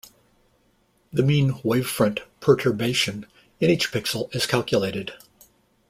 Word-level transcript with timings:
The 1.13 1.21
mean 1.21 1.53
wavefront 1.63 2.21
perturbation 2.39 3.27
in 3.59 3.69
each 3.69 3.91
pixel 3.91 4.35
is 4.35 4.47
calculated. 4.47 5.13